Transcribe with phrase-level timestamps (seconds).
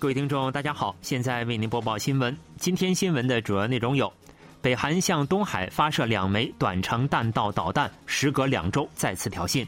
[0.00, 2.36] 各位听众，大家好，现在为您播报新闻。
[2.56, 4.12] 今天新闻的主要内容有：
[4.62, 9.66] 北韩向东海发射两枚短程弹道导弹，时隔两周再次挑衅。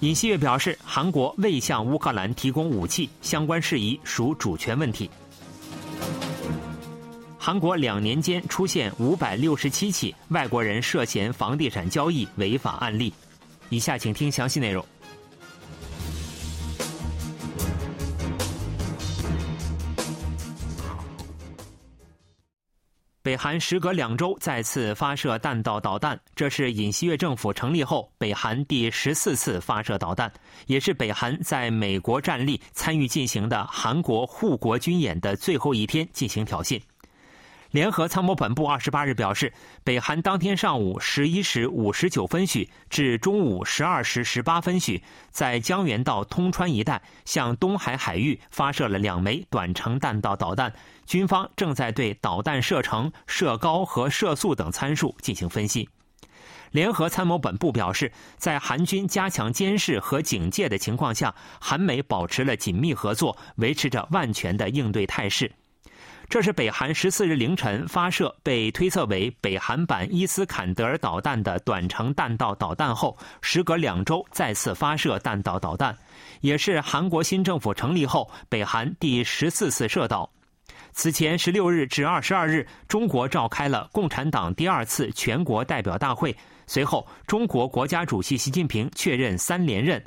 [0.00, 5.08] 尹锡悦表示，韩国未向乌克兰提供武器，相关事宜属主权问题。
[7.38, 13.14] 韩国两年间出现五百六十七起外国人涉嫌房地产交易违法案例。
[13.68, 14.84] 以下请听详细内容。
[23.28, 30.32] 北韩时隔两周再次发射弹道导弹，这是尹锡悦政府成立后北韩第十四次发射导弹，
[30.66, 36.80] 也是北韩在美国战力参与进行的韩国护国军演的最后一天进行挑衅。
[37.70, 39.52] 联合参谋本部二十八日表示，
[39.84, 50.72] 北韩当天上午十一时五十九分许至中午十二时十八分许，在江原道通川一带向东海海域发射了两枚短程弹道导弹。
[51.04, 55.86] 军方正在对导弹射程、射高和射速等参数进行分析。
[56.70, 65.52] 联合参谋本部表示，在韩军加强监视和警戒的情况下，韩美保持了紧密合作，维持着万全的应对态势。
[66.28, 75.96] 这是北韩十四日凌晨发射被推测为北韩版伊斯坎德尔导弹的短程弹道导弹后，时隔两周再次发射弹道导弹，
[76.42, 80.30] 也是韩国新政府成立后北韩第十四次射导。
[80.92, 90.04] 此前十六日至二十二日，中国召开了共产党第二次全国代表大会，随后中国国家主席习近平确认三连任。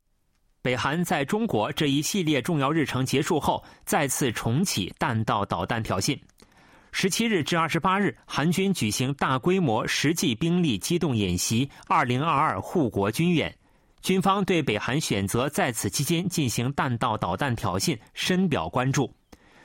[0.62, 6.18] 北韩在中国这一系列重要日程结束后，再次重启弹道导弹挑衅。
[6.92, 13.56] 十七日至二十八日，韩军举行大规模实际兵力机动演习“二零二二护国军演”，
[14.04, 19.12] 军方对北韩选择在此期间进行弹道导弹挑衅深表关注。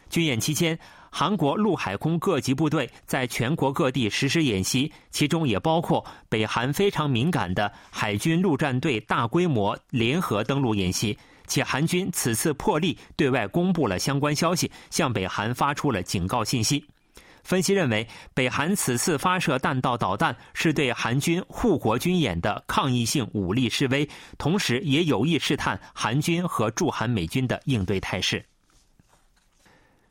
[0.09, 0.79] 军演期间，
[1.19, 11.17] 韩国陆海空各级部队在全国各地实施演习，其中也包括北韩非常敏感的海军陆战队大规模联合登陆演习。
[11.47, 16.85] 且韩军此次破例对外公布了相关消息，向北韩发出了警告信息。
[17.43, 24.07] 分析认为，北韩此次发射弹道导弹是对韩军护国军演的抗议性武力示威，
[24.37, 28.45] 同时也有意试探韩军和驻韩美军的应对态势。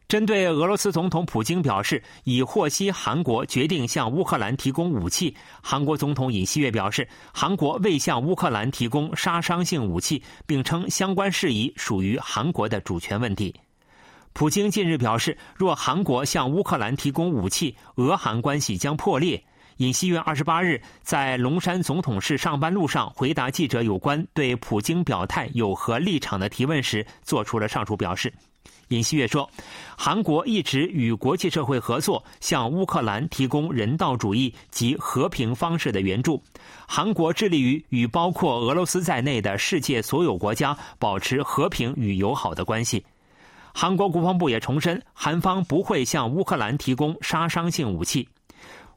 [0.07, 13.53] 针对俄罗斯总统普京表示已获悉韩国决定向乌克兰提供武器，韩国总统尹锡悦表示，韩国未向乌克兰提供杀伤性武器，并称相关事宜属于韩国的主权问题。
[14.33, 19.43] 普京近日表示，若韩国向乌克兰提供武器，俄韩关系将破裂。
[19.77, 28.31] 尹锡悦二十八日在龙山总统室上班路上回答记者有关对普京表态有何立场的提问时，做出了上述表示。
[28.89, 29.49] 尹锡悦说
[29.97, 36.41] ：“韩国一直与国际社会合作，向乌克兰提供人道主义及和平方式的援助。
[36.87, 43.03] 韩国致力于与包括俄罗斯在内的世界所有国家保持和平与友好的关系。”
[43.73, 48.25] 韩国国防部也重申，韩方不会向乌克兰提供杀伤性武器。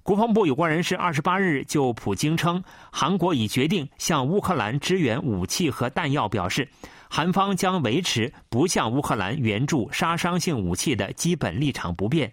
[0.09, 6.67] 国防部有关人士二十八日就普京称韩国已决定向乌克兰支援武器和弹药表示。
[7.11, 12.33] 韩方将维持不向乌克兰援助杀伤性武器的基本立场不变。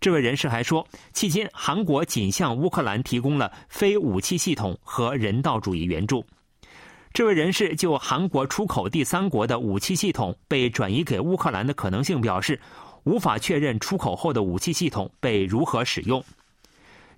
[0.00, 6.26] 这位人士还说，期间韩国仅向乌克兰提供了非武器系统和人道主义援助。
[7.12, 12.60] 这位人士就韩国出口第三国的武器系统被转移给乌克兰的可能性表示，
[13.04, 16.20] 无法确认出口后的武器系统被如何使用。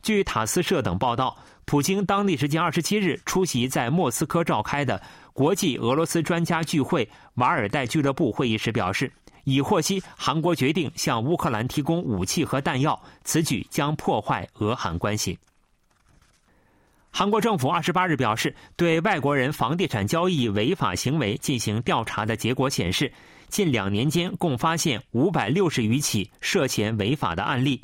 [0.06, 5.02] 据塔斯社等报道，普京当地时间二十七日出席在莫斯科召开的。
[5.32, 9.12] 国际俄罗斯专家聚会瓦尔代俱乐部会议时表示，
[9.42, 15.36] 已获悉韩国决定向乌克兰提供武器和弹药，此举将破坏俄韩关系。
[17.10, 23.12] 韩国政府二十八日表示，对外国人房地产交易违法行为进行调查的结果显示，
[23.48, 27.82] 近两年间共发现五百六十余起涉嫌违法的案例。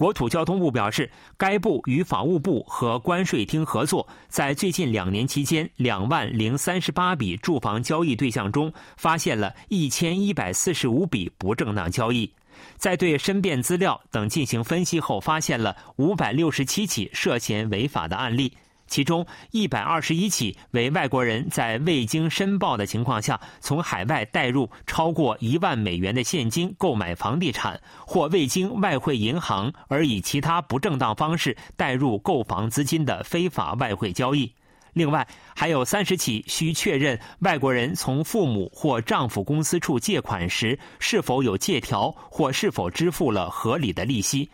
[0.00, 12.32] 国土交通部表示，该部与法务部和关税厅合作，在最近两年期间，两万零三十八笔住房交易对象中，发现了一千一百四十五笔不正当交易。
[12.78, 18.50] 在对申辩资料等进行分析后，发现了五百六十七起涉嫌违法的案例。
[18.90, 34.52] 其中一百二十一起为外国人在未经申报的情况下，从海外带入超过一万美元的现金购买房地产，或未经外汇银行而以其他不正当方式带入购房资金的非法外汇交易。
[34.92, 44.48] 另外，还有三十起需确认外国人从父母或丈夫公司处借款时是否有借条或是否支付了合理的利息；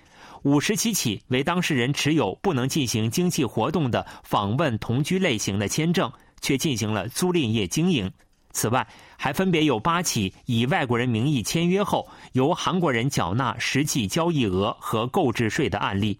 [0.46, 6.08] 五十七起为当事人持有不能进行经济活动的访问同居类型的签证，
[6.40, 8.08] 却进行了租赁业经营。
[8.52, 16.16] 此外，还分别有八起以外国人名义签约后，由韩国人缴纳实际交易额和购置税的案例。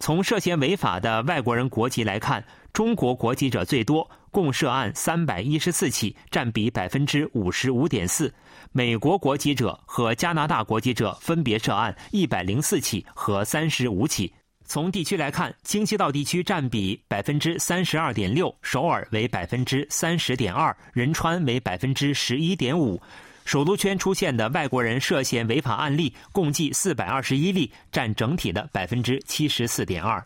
[0.00, 8.28] 从涉嫌违法的外国人国籍来看，中国国籍者最多，共涉案三百一十四起，占比百分之五十五点四；
[8.72, 14.32] 美国国籍者和加拿大国籍者分别涉案一百零四起和三十五起。
[14.64, 23.00] 从地区来看，京畿道地区占比百分之三十二点六，首尔为百分之三十点二，仁川为百分之十一点五。
[23.46, 30.22] 首都圈出现的外国人涉嫌违法案例共计四百二十一例，占整体的百分之七十四点二。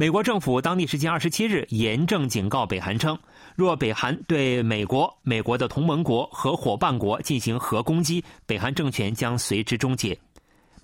[0.00, 3.18] 美国政府当地时间二十七日严正警告北韩称，
[3.54, 10.18] 若北韩对美国、美国的同盟国和伙伴国进行核攻击，北韩政权将随之终结。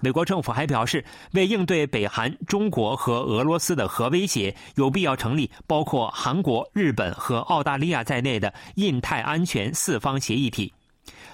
[0.00, 1.02] 美国政府还表示，
[1.32, 10.70] 为应对北韩、中国和俄罗斯的核威胁，有必要成立包括韩国、日本和澳大利亚在内的印太安全四方协议体。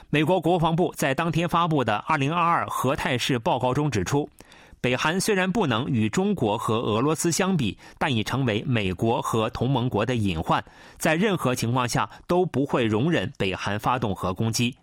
[0.08, 4.28] 美国国防部在当天发布的《2022核态势报告》中指出，
[4.82, 10.62] 北韩虽然不能与中国和俄罗斯相比，但已成为美国和同盟国的隐患，
[10.98, 14.76] 在任何情况下都不会容忍北韩发动核攻击。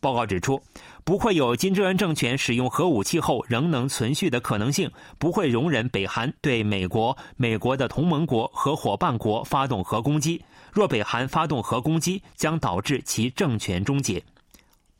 [0.00, 0.58] 报告指出，
[1.04, 10.42] 不会有金正恩政权使用核武器后仍能存续的可能性，不会容忍北韩对美国、美国的同盟国和伙伴国发动核攻击。
[10.72, 14.20] 若北韩发动核攻击，将导致其政权终结。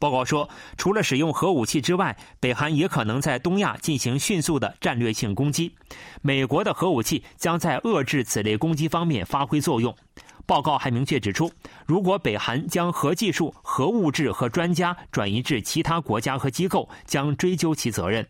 [0.02, 5.72] 报告说，除了使用核武器之外，北韩也可能在东亚进行迅速的战略性攻击。
[6.22, 9.94] 美国的核武器将在遏制此类攻击方面发挥作用。
[10.44, 11.48] 报告还明确指出，
[11.86, 18.26] 如果北韩将核技术、核物质和专家转移至其他国家和机构，将追究其责任。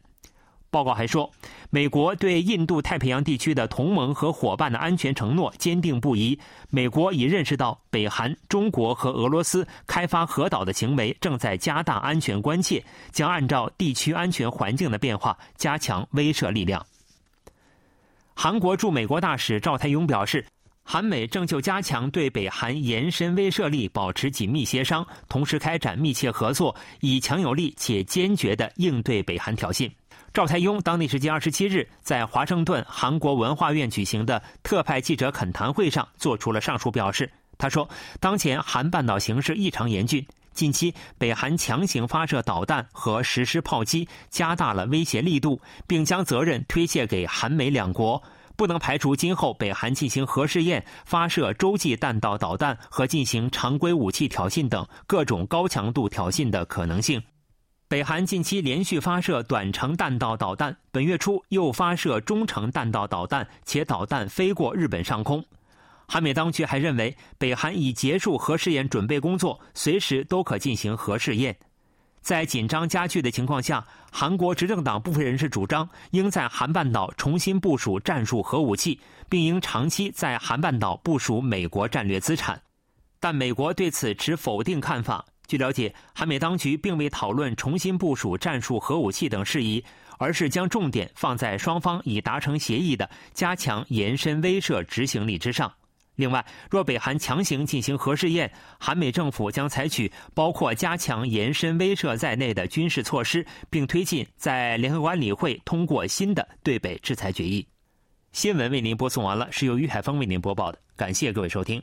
[0.72, 1.30] 报告还说，
[1.68, 6.36] 美国对印度太平洋地区的同盟和伙伴的安全承诺坚定不移。
[6.70, 16.84] 美国已认识到北韩、中国和俄罗斯开发核岛的行为正在加大安全关切，将按照地区安全环境的变化加强威慑力量。
[18.34, 20.44] 韩国驻美国大使赵泰庸表示。
[20.84, 29.88] 韩美正就加强对北韩延伸威慑力保持紧密协商，同时开展密切合作，以强有力且坚决地应对北韩挑衅。
[30.34, 37.30] 赵泰庸当地时间二十七日在华盛顿韩国文化院举行的特派记者恳谈会上做出了上述表示。
[37.58, 37.86] 他说
[38.18, 48.20] ：“当前韩半岛形势异常严峻，近期北韩强行发射导弹和实施炮击，加大了威胁力度，并将责任推卸给韩美两国。”
[48.54, 57.20] 不能排除今后北韩进行核试验、发射洲际弹道导弹和进行常规武器挑衅等各种高强度挑衅的可能性。
[57.92, 65.44] 北韩近期连续发射短程弹道导弹，本月初又发射中程弹道导弹，且导弹飞过日本上空。
[66.08, 71.54] 韩美当局还认为，北韩已结束核试验准备工作，随时都可进行核试验。
[72.22, 78.98] 在紧张加剧的情况下，韩国执政党部分人士主张应在韩半岛重新部署战术核武器，
[79.28, 82.58] 并应长期在韩半岛部署美国战略资产。
[83.20, 85.22] 但美国对此持否定看法。
[85.52, 89.84] 据了解，韩美当局并未讨论重新部署战术核武器等事宜，
[90.16, 95.70] 而是将重点放在双方已达成协议的加强延伸威慑执行力之上。
[96.14, 107.68] 另外，若北韩强行进行核试验，韩美政府将采取包括加强延伸威慑在内的军事措施，并推进在联合国安理会通过新的对北制裁决议。
[108.32, 111.78] 新闻为您播送完了，是由于海峰为您播报的，感谢各位收听。